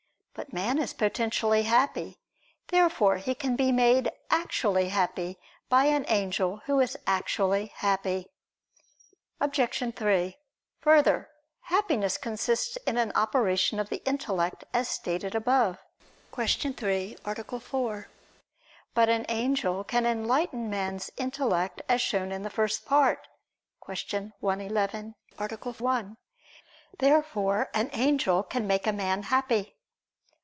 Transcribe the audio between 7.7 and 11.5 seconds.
happy. Obj. 3: Further,